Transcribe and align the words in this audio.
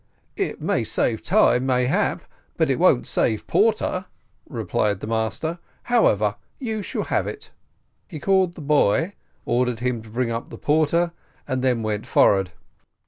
"It 0.35 0.59
may 0.59 0.83
save 0.83 1.21
time 1.21 1.67
mayhap, 1.67 2.23
but 2.57 2.71
it 2.71 2.79
won't 2.79 3.05
save 3.05 3.45
porter," 3.45 4.07
replied 4.49 4.99
the 4.99 5.05
master; 5.05 5.59
"however, 5.83 6.37
you 6.57 6.81
shall 6.81 7.03
have 7.03 7.27
it." 7.27 7.51
He 8.07 8.19
called 8.19 8.55
the 8.55 8.61
boy, 8.61 9.13
ordered 9.45 9.77
him 9.77 10.01
to 10.01 10.09
bring 10.09 10.31
up 10.31 10.49
the 10.49 10.57
porter, 10.57 11.11
and 11.47 11.63
then 11.63 11.83
went 11.83 12.07
forward. 12.07 12.51